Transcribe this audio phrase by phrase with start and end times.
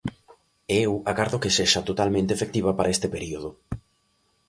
[0.75, 3.49] E eu agardo que sexa totalmente efectiva para este período.